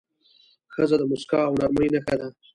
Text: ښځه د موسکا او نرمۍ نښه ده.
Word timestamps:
ښځه 0.73 0.95
د 0.99 1.03
موسکا 1.11 1.39
او 1.47 1.53
نرمۍ 1.59 1.87
نښه 1.93 2.15
ده. 2.19 2.27